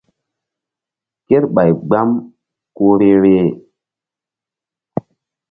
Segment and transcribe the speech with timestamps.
[1.27, 2.09] Kerɓay gbam
[2.75, 3.49] ku vbe-vbeh.